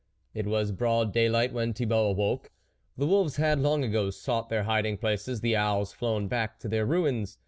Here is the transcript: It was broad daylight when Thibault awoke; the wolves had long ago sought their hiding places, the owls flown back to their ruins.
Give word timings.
It 0.33 0.47
was 0.47 0.71
broad 0.71 1.13
daylight 1.13 1.53
when 1.53 1.73
Thibault 1.75 2.07
awoke; 2.09 2.49
the 2.97 3.05
wolves 3.05 3.35
had 3.35 3.59
long 3.59 3.83
ago 3.83 4.09
sought 4.09 4.49
their 4.49 4.63
hiding 4.63 4.97
places, 4.97 5.41
the 5.41 5.55
owls 5.55 5.93
flown 5.93 6.27
back 6.27 6.57
to 6.61 6.67
their 6.67 6.87
ruins. 6.87 7.37